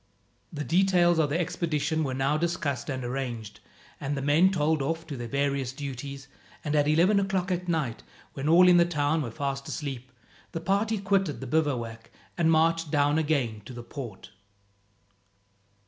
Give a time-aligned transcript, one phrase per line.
[0.51, 3.59] The details of the expedition were now discussed and arranged,
[3.99, 6.27] and the men told off to their various duties,
[6.63, 8.01] and at eleven o'clock at night,
[8.33, 10.11] when all in the town were fast asleep,
[10.53, 14.31] the party quitted the bivouac and marched down again to the port.